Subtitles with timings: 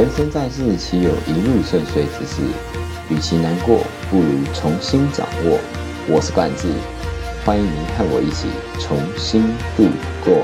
[0.00, 2.40] 人生在世，岂有一路顺遂之事？
[3.10, 3.80] 与其难过，
[4.10, 5.60] 不如重新掌握。
[6.08, 6.68] 我是冠志，
[7.44, 8.48] 欢迎您和我一起
[8.80, 9.42] 重新
[9.76, 9.84] 度
[10.24, 10.42] 过。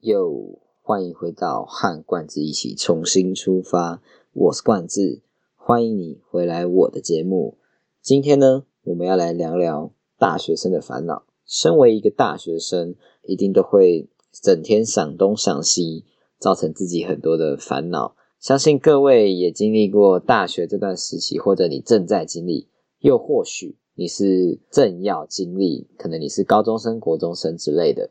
[0.00, 4.00] 又欢迎回到和冠志一起重新出发。
[4.32, 5.20] 我是冠志，
[5.54, 7.58] 欢迎你回来我的节目。
[8.00, 11.24] 今天呢，我们要来聊聊大学生的烦恼。
[11.44, 16.06] 身为一个大学生，一定都会整天想东想西，
[16.38, 18.16] 造成自己很多的烦恼。
[18.40, 22.68] 相信各位也经历过大学这段时期，或者你正在经历，
[23.00, 28.08] 又或许你是正要经历，可能你是高中生、国中生之类的。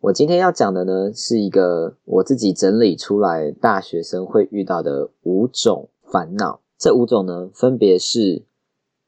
[0.00, 6.60] 我今天要讲的呢，是一个我自己整理出来大学生会遇到的五种烦恼。
[6.78, 8.44] 这五种呢，分别是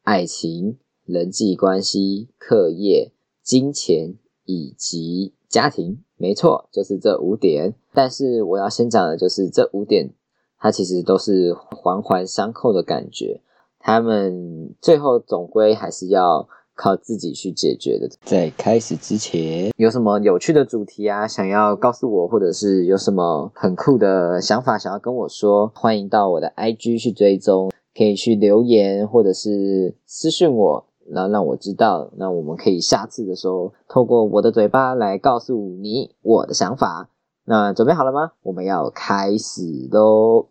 [0.02, 6.03] 爱情、人际关系、课业、金钱以及家庭。
[6.17, 7.75] 没错，就是这五点。
[7.92, 10.11] 但是我要先讲的就是这五点，
[10.59, 13.41] 它其实都是环环相扣的感觉。
[13.78, 16.48] 他们最后总归还是要。
[16.75, 18.09] 靠自己去解决的。
[18.22, 21.28] 在开始之前，有什么有趣的主题啊？
[21.28, 32.11] 想要告诉我，或者是有什么很酷的想法想要跟我说，欢迎到我的 IG 去追踪，可以去留言或者是私讯我，然后让我知道。
[32.17, 37.11] 那我们可以下次的时候，透过我的嘴巴来告诉你我的想法。
[37.45, 38.33] 那准备好了吗？
[38.43, 40.49] 我们要开始喽。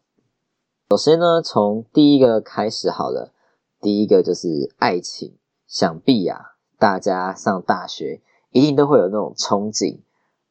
[0.89, 3.31] 首先呢，从第一个开始好了。
[3.79, 5.33] 第一个就是爱情。
[5.65, 8.19] 想必呀，大家上大学
[8.51, 9.99] 一定都会有那种憧憬，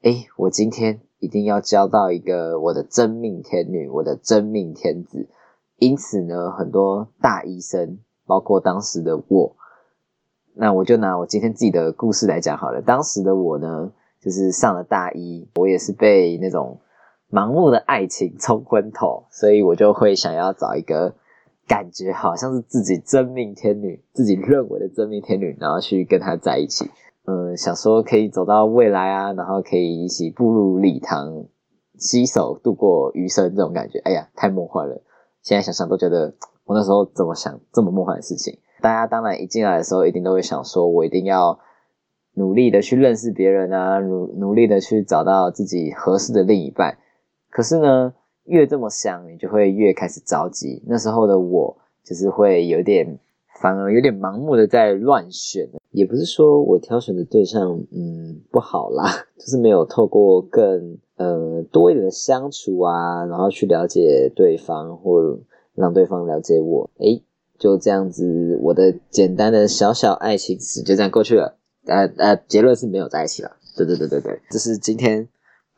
[0.01, 5.29] 哎，我今天一定要交到一个我的真命天女，我的真命天子。
[5.81, 9.57] 因此呢，很多大医生，包括当时的我，
[10.55, 12.81] 那我就拿我今天自己的故事来讲好了。
[12.81, 13.91] 当时的我呢，
[14.21, 16.79] 就是上了大一，我也是被那种
[17.29, 21.15] 盲目的爱情冲昏头，所以我就会想要找一个。
[21.69, 26.91] 感觉好像是自己真命天女，自己认为的真命天女，然后去跟他在一起，
[27.27, 31.45] 嗯，想说可以走到未来啊，然后可以一起步入礼堂，
[31.97, 35.01] 携手度过余生，这种感觉，哎呀，太梦幻了！
[35.43, 36.35] 现在想想都觉得，
[36.65, 38.59] 我那时候怎么想这么梦幻的事情？
[38.81, 41.59] 大家当然一进来的时候，一定都会想说，我一定要
[42.35, 46.99] 努力的去认识别人啊，努努力的去找到自己合适的另一半。
[47.51, 48.15] 可是呢？
[48.45, 50.83] 越这么想，你就会越开始着急。
[50.89, 53.21] 那时候的我，就是会有点，
[53.61, 55.69] 反而有点盲目的在乱选。
[55.91, 65.39] 也不是说我挑选的对象，嗯，不好啦， 就是没有透过更呃多一点的相处啊，然后去了解对方，或
[65.75, 66.89] 让对方了解我。
[66.99, 67.23] 诶，
[67.59, 71.57] 就这样子，我的简单的小小爱情史就这样过去了。
[71.87, 73.57] 呃呃，结论是没有在一起了。
[73.77, 75.29] 对对对对对，这是今天。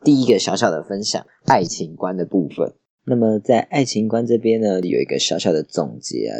[0.05, 2.73] 第一个小小的分享，爱情观的部分。
[3.05, 6.35] 那么在爱情观这边呢，有一个小小的总结啊，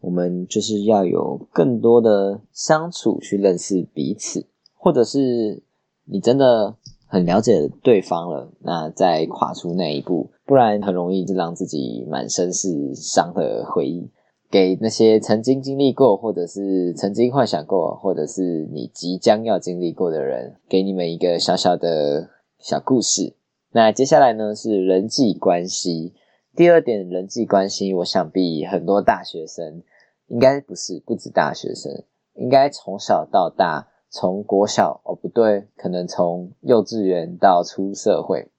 [0.00, 5.62] 我们就是要有更多的相处去认识彼此，或者是
[6.04, 14.10] 你真的很了解对方了，那再跨出那一步，不然很容易就让自己满身是伤的回忆，
[14.50, 22.30] 给那些曾经经历过，或者是曾经幻想过，或者是你即将要经历过的人，给你们一个小小的。
[22.62, 23.32] 小故事，
[23.72, 26.12] 那接下来呢是人际关系。
[26.60, 29.82] 第二点，人际关系，我想必很多大学生，
[30.26, 32.04] 应该不是不止大学生，
[32.34, 38.50] 应该从小到大，从国小哦不对，可能从幼稚园到出社会，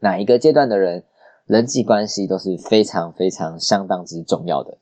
[0.00, 1.04] 哪一个阶段的人，
[1.46, 4.76] 人际关系都是非常非常相当之重要的。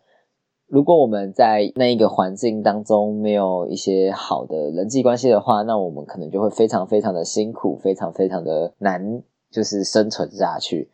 [0.67, 9.23] 如果我们在那一个环境当中没有一些好的人际关系的话，那我们可能就会非常非常的辛苦，非常非常的难，
[9.53, 10.91] 就是生存下去。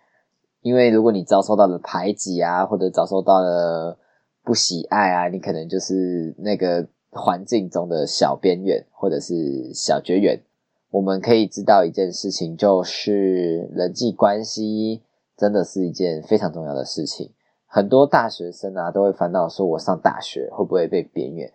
[0.67, 3.97] 因为如果你遭受到了排挤啊，或者遭受到了
[4.43, 10.43] 不喜爱啊，你可能就是那个环境中的小边缘或者是小绝缘。
[10.91, 15.05] 我们可以知道一件事情，就是人际关系
[15.37, 17.31] 真的是一件非常重要的事情。
[17.69, 21.49] 很多大学生啊，都会烦恼说：我上大学会不会被边缘？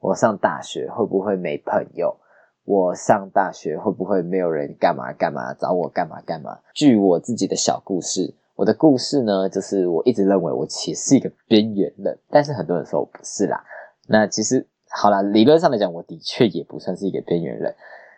[0.00, 2.16] 我上大学会不会没朋友？
[2.64, 6.60] 我上大学会不会没有人干嘛干嘛找我干嘛干嘛？
[6.72, 13.62] 据我自己的小故事，我的故事呢，就是我一直认为我其实是一个边缘人，但是很多人说我不是啦。
[14.08, 17.74] 那其实好啦，理论上来讲，我的确也不算是一个边缘人。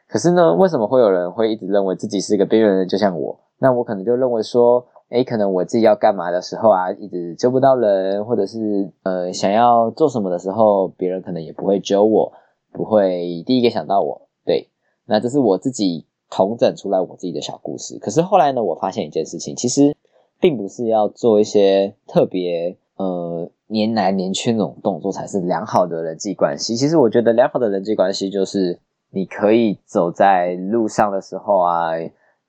[0.09, 2.89] 可是呢，为什么会有人会一直认为自己是一个边缘人？
[2.89, 4.87] 就像我，那我可能就认为说。
[5.09, 12.33] 哎，可能我自己要干嘛的时候啊，一直揪不到人，或者是呃想要做什么的时候，别人可能也不会揪我，
[12.73, 14.23] 不会第一个想到我。
[14.45, 14.69] 对，
[15.05, 17.97] 那这是我自己统整出来我自己的小故事。
[18.01, 19.95] 可是后来呢，我发现一件事情，其实
[20.41, 26.77] 并不是要做一些特别呃黏来黏去那种动作才是良好的人际关系。
[26.77, 28.79] 其实我觉得良好的人际关系就是
[29.11, 31.93] 你可以走在路上的时候啊。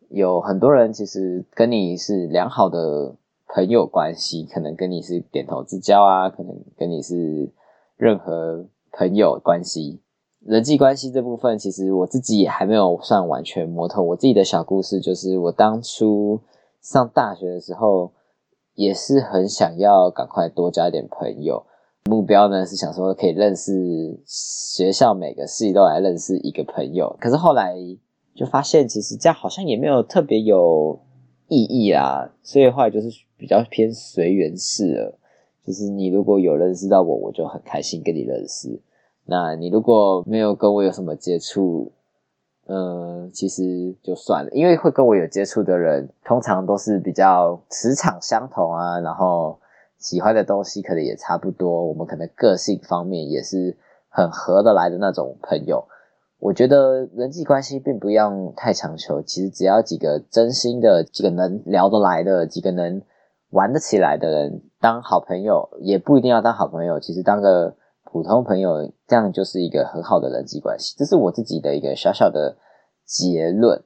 [0.10, 3.14] 有很多人其实跟你是良好的
[3.54, 7.52] 朋友关系，可能跟你是点头之交啊，可能跟你是
[7.98, 10.00] 任何朋友关系。
[10.46, 14.02] 人际关系这部分，其实我自己也还没有算完全摸透。
[14.02, 16.40] 我自己的小故事就是，我当初
[16.92, 18.12] 上大学的时候，
[18.76, 21.66] 也是很想要赶快多交一点朋友，
[22.06, 27.16] 目标呢是想说可以认识学校每个系都来认识一个朋友。
[27.20, 27.76] 可是后来。
[28.38, 31.00] 就发现其实这样好像也没有特别有
[31.48, 35.18] 意义啦，所以后来就是比较偏随缘式了。
[35.66, 38.80] 就是你如果有认识到我，我就很开心跟你认识；
[39.26, 41.92] 那你如果没有跟我有什么接触，
[42.70, 44.52] 嗯，其实就算了。
[44.52, 49.60] 因为会跟我有接触的人，通常都是比较磁场相同啊，然后
[49.98, 53.76] 喜欢的东西可能也差不多，我们可能个性方面也是
[54.10, 55.88] 很合得来的那种朋友。
[56.40, 63.02] 我觉得人际关系并不要太强求，其实只要几个真心的、几个能聊得来的、几个能
[63.50, 67.76] 玩得起来的人当好朋友，也不一定要当好朋友，其实当个
[68.12, 70.96] 普通朋友，这样就是一个很好的人际关系。
[70.98, 72.58] 这是我自己的一个小小的
[73.06, 73.84] 结论。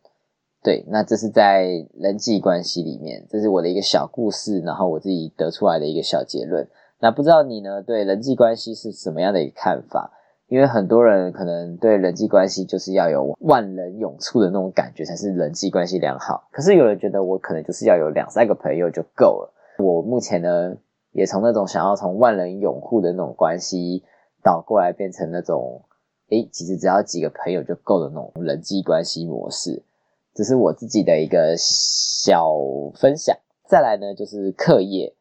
[0.63, 6.67] 对，那这是在人际关系里面，这是我的一个小故事，然后我自己得出来的一个小结论。
[6.99, 7.81] 那不知道你呢？
[7.81, 10.11] 对人际关系是什么样的一个看法？
[10.47, 19.53] 因为很多人可能对人际关系就是要有万人涌簇的那种感觉才是人际关系良好，可是有人觉得我可能就是要有两三个朋友就够了。
[19.79, 20.75] 我目前呢，
[21.11, 24.03] 也从那种想要从万人拥护的那种关系
[24.43, 25.83] 倒过来变成那种，
[26.29, 29.83] 诶，其实只要几个朋友就够的那种人际关系模式，
[30.33, 32.55] 这是我自己的一个小
[32.95, 33.37] 分享。
[33.67, 35.13] 再来呢，就是课业，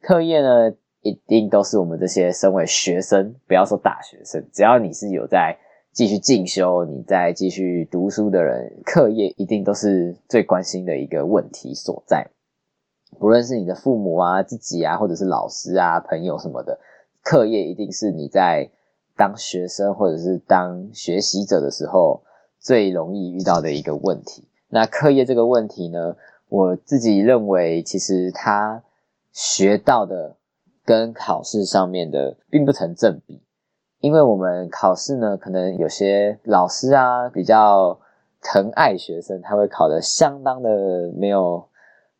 [0.00, 0.74] 课业呢。
[1.04, 5.58] 一定都是我们这些身为学生，不要说大学生，只要你是有在
[5.90, 12.28] 继续进修、你在继续读书的人，课业一定都是最关心的一个问题所在。
[13.22, 16.76] 不论是你的父母啊、自己啊，或者是老师啊、朋友什么的，
[17.22, 18.68] 课业一定是你在
[19.16, 22.20] 当学生或者是当学习者的时候
[22.58, 24.48] 最容易遇到的一个问题。
[24.70, 26.16] 那课业这个问题呢，
[26.48, 28.82] 我自己认为，其实他
[29.32, 30.36] 学到的。
[30.84, 33.40] 跟考试上面的并不成正比，
[34.00, 38.00] 因为我们考试呢，可能有些老师啊比较
[38.42, 41.64] 疼爱学生，他会考的相当的没有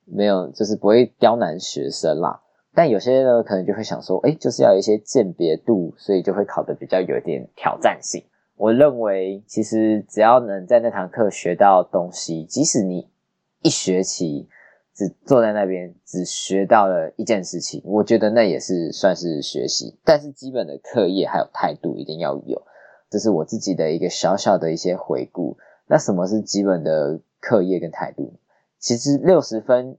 [0.04, 2.40] 没有，就是不会刁难学生啦。
[2.74, 8.24] 但有些呢，可能就会想说，哎，就是要有一些鉴别度，所以就会考的比较有点挑战性。
[8.56, 13.08] 我认为，其实只要能在那堂课学到东西，即使你
[13.62, 14.48] 一学期。
[14.94, 19.98] 只坐在那边，只学到了一件事情，我觉得那也是算是学习。
[20.04, 22.60] 但是基本的课业还有态度一定要有，
[23.08, 25.56] 这是我自己的一个小小的一些回顾。
[25.86, 28.34] 那什么是基本的课业跟态度？
[28.82, 29.96] 其实六十分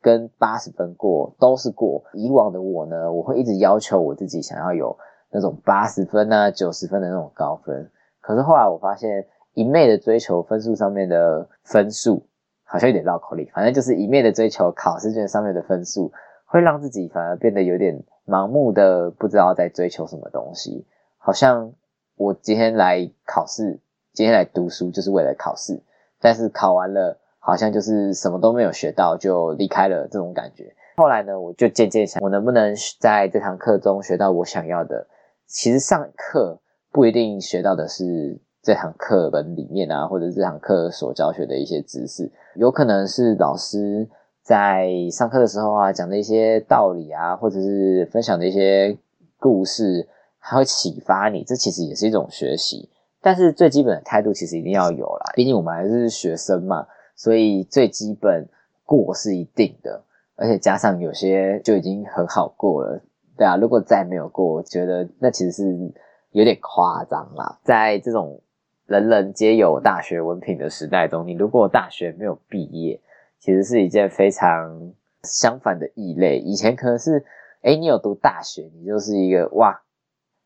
[0.00, 2.04] 跟八十分过都是过。
[2.12, 4.96] 以往的我呢，我会一直要求我自己想要有
[5.30, 7.90] 那种八十分啊、九十分的那种高分。
[8.20, 12.24] 可是后来我发现，一昧的追求分数上面的分数。
[12.68, 16.10] 好像有点绕口令，反正就是一昧的追求考试卷上面的分数，
[16.46, 20.84] 会让自己反而变得有点盲目的，不知道在追求什么东西。
[21.16, 21.72] 好像
[22.16, 23.78] 我今天来考试，
[24.12, 25.80] 今天来读书就是为了考试，
[26.20, 30.74] 但是考完了，好像就是什么都没有学到就离开了这种感觉。
[30.96, 35.06] 后来呢，我就渐渐想，我能不能在这堂课中学到我想要的？
[35.46, 36.58] 其实上课
[36.90, 38.40] 不一定学到的是。
[38.62, 44.08] 这堂课本里面啊，或者这堂课所教学的一些知识，有可能是老师
[44.42, 48.98] 在上课的时候啊讲的一些道理啊，或者是分享的一些
[49.38, 50.08] 故事，
[50.40, 51.44] 还会启发你。
[51.44, 52.90] 这其实也是一种学习，
[53.22, 55.30] 但是最基本的态度其实一定要有啦。
[55.36, 56.84] 毕竟我们还是学生嘛，
[57.16, 58.48] 所以最基本
[58.84, 60.04] 过是一定的，
[60.36, 63.02] 而且加上有些就已经很好过了，
[63.36, 63.56] 对啊。
[63.56, 65.92] 如果再没有过，我觉得那其实是
[66.30, 68.40] 有点夸张啦，在这种。
[68.86, 73.00] 人人皆有大学文凭的时代中，你如果大学没有毕业，
[73.36, 74.92] 其实是一件非常
[75.24, 76.38] 相反的异类。
[76.38, 77.24] 以前可能是，
[77.62, 79.82] 哎，你有读大学，你就是一个哇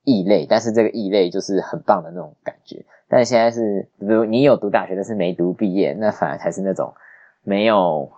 [0.04, 2.82] 异类，但是这个异类就是很棒的那种感觉。
[3.12, 6.94] 但现在是，比如你有读大学，但是没读毕业，那反而才是那种
[7.42, 8.12] 没有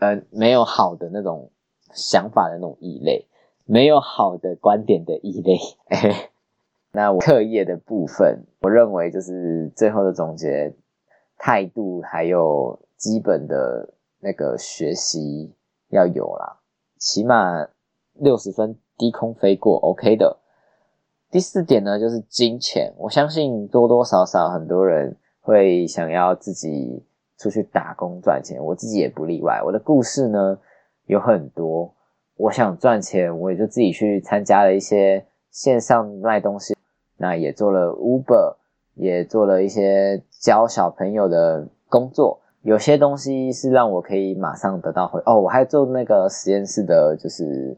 [0.00, 1.50] 呃，没有好的那种
[1.94, 3.26] 想法的那种异类，
[3.64, 5.58] 没有好的观点的异类。
[6.92, 10.74] 那我课业的部分，我认为就是最后的总结，
[11.38, 15.54] 态度还有基本的那个学习
[15.88, 16.58] 要有啦，
[16.98, 17.66] 起码
[18.12, 20.38] 六十分低空飞过，OK 的。
[21.36, 27.04] 第四点呢，就是金钱，我相信多多少少很多人会想要自己。
[27.38, 29.60] 出去打工赚钱，我自己也不例外。
[29.62, 30.58] 我的故事呢
[31.04, 31.92] 有很多，
[32.38, 36.74] 我想赚钱，我也就自己去参加了一些线上卖东西，
[37.18, 38.56] 那也做了 Uber，
[38.94, 42.40] 也做了一些教小朋友的工作。
[42.62, 47.76] 有些东西是让我可以马上得到回哦，我还做那个实验室的，就是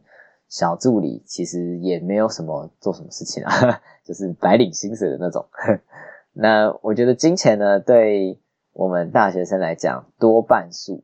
[0.49, 5.47] 小助理，其实也没有什么做什么事情啊， 就是白领薪水的那种。
[6.33, 8.39] 那我觉得金钱呢，对。
[8.75, 11.03] 我们大学生来讲，多半数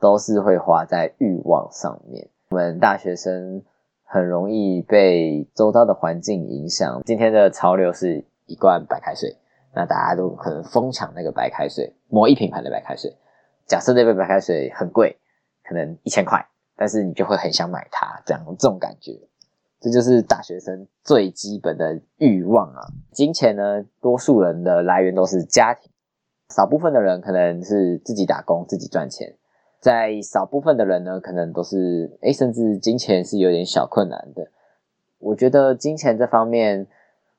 [0.00, 2.28] 都是会花在欲望上面。
[2.48, 3.62] 我们大学生
[4.02, 7.00] 很容易被周遭的环境影响。
[7.04, 9.36] 今天的潮流是一罐白开水，
[9.72, 13.16] 那大家都可能疯抢那个白开水，某一品牌的白开水。
[13.66, 15.16] 假设那杯白开水很贵，
[15.62, 16.44] 可能一千块，
[16.76, 19.20] 但是你就会很想买它，这样这种感觉，
[19.80, 22.86] 这就是大学生最基本的欲望啊。
[23.12, 25.90] 金钱呢，多数人的来源都是家庭。
[26.54, 29.36] 少部分的人可能是自己打工自己赚钱，
[29.80, 34.48] 在少部分的人呢，可能都是诶，甚至金钱是有点小困难的。
[35.18, 36.86] 我觉得金钱这方面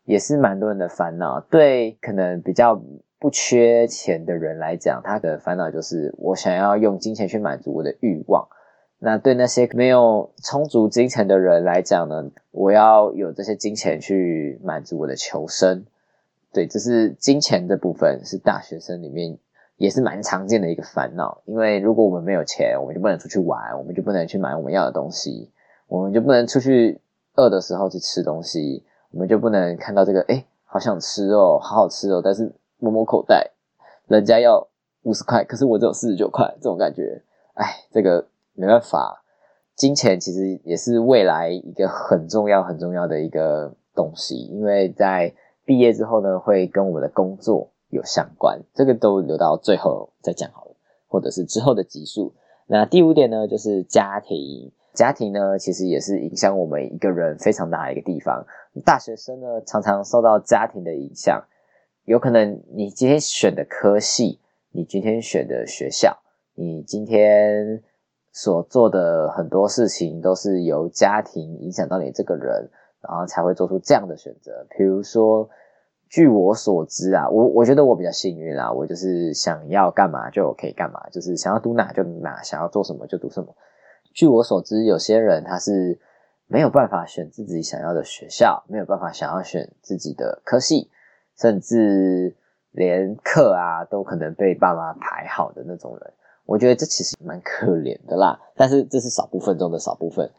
[0.06, 1.40] 也是蛮多人的烦恼。
[1.40, 2.82] 对可能比较
[3.20, 8.48] 不缺钱的人来讲，他的烦恼就是我想要用金钱去满足我的欲望。
[9.06, 15.84] 那对那些没有充足金钱的人来讲呢，我要有这些金钱去满足我的求生。
[16.54, 19.38] 对，这是金钱这部分，是大学生里面
[19.76, 21.42] 也是蛮常见的一个烦恼。
[21.44, 25.52] 因为如果我们没有钱，我们就不能出去玩，我们就不能去买我们要的东西，
[25.88, 27.02] 我们就不能出去
[27.36, 33.52] 饿的时候去吃东西，我们就不能看到这个，哎，好想吃哦，好好吃哦，但是摸摸口袋，
[34.08, 34.66] 人家要
[35.02, 37.22] 五十块，可是我只有四十九块，这种感觉，
[37.56, 39.24] 哎，这个没办法。
[39.76, 45.34] 金钱其实也是未来一个很重要、很重要的一个东西，因为在
[45.66, 50.76] 毕业之后呢，会跟我们的工作有相关，这个都留到最后再讲好了，
[51.08, 52.34] 或者是之后的集数。
[52.68, 54.72] 那第五点呢，就是家庭。
[54.94, 58.46] 家庭呢，其实也是影响我们一个人非常大的一个地方。
[58.86, 61.44] 大学生呢，常常受到家庭的影响，
[62.06, 64.40] 有可能你今天选的科系，
[64.72, 66.16] 你今天选的学校，
[66.54, 67.82] 你今天
[68.34, 72.70] 所做的很多事情，都是由家庭影响到你这个人。
[73.06, 74.66] 然后才会做出这样的选择。
[74.70, 75.50] 比如说，
[76.08, 83.54] 据我所知啊，我我觉得我比较幸运啦，我就是想要干嘛就可以干嘛，就是想要读哪就哪，想要做什么就读什么。
[84.14, 86.00] 据我所知，有些人他是
[86.48, 90.90] 没有办法选自己想要的学校，没有办法想要选自己的科系，
[91.38, 92.38] 甚至
[92.72, 96.14] 连课啊都可能被爸妈排好的那种人。
[96.46, 100.30] 我觉得这其实蛮可怜的啦，但是这是少部分中的少部分。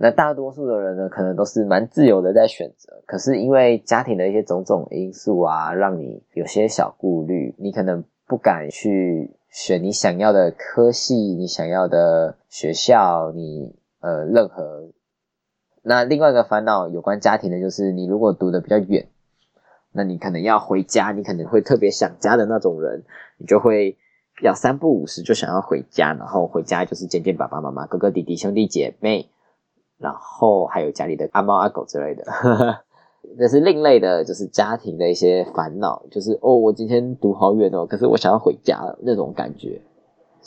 [0.00, 14.88] 那大多数的人呢，可能都是蛮自由的在选择，可是因为家庭的一些种种因素啊，让你有些小顾虑，你可能不敢去选你想要的科系，你想要的学校，你呃任何。
[15.82, 19.08] 那另外一个烦恼有关家庭的，就是你如果读的比较远，
[19.90, 23.02] 那你可能要回家，你可能会特别想家的那种人，
[23.36, 23.96] 你就会
[24.42, 29.30] 要三不五时就想要回家，然后回家就是见见爸爸妈妈、哥哥弟弟、兄弟姐妹。
[30.00, 32.22] 然后还有家里的阿猫阿狗之类的，
[33.36, 39.82] 这是另类的，就是家庭的一些烦恼，就是哦，我今天读好远哦，可是我想要回家那种感觉，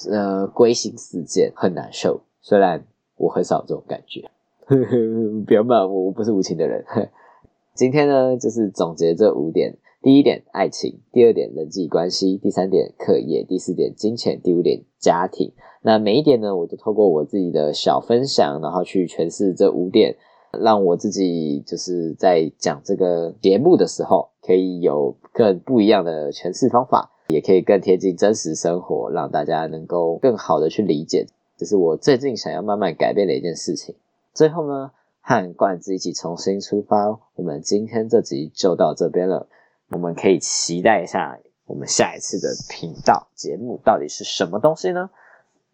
[0.09, 2.21] 呃，归心似箭，很难受。
[2.39, 2.85] 虽然
[3.17, 4.31] 我很少这种感觉，
[5.45, 6.85] 不要骂我，我不是无情的人。
[7.75, 15.53] 今天呢，就是总结这五点：第一点，爱情；第二点，人际关系；第三点，课业；第四点，金钱；第五点，家庭。
[15.83, 20.15] 那每一点呢，我都透过我自己的小分享，然后去诠释这五点，
[20.59, 31.27] 让我自己就是在讲这个节目的时候，可以有更不一样的诠释方法，也可以更贴近真实生活，让大家能够更好的去理解。
[31.57, 33.93] 这是我最近想要慢慢改变的一件事情。
[34.33, 34.89] 最后呢，
[35.21, 39.47] 和罐子一起重新出发，我们今天这集就到这边了。
[39.91, 45.09] 我们可以期待一下，我们下一次的频道节目到底是什么东西呢？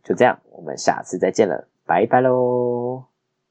[0.03, 3.05] 就这样，我们下次再见了，拜拜喽。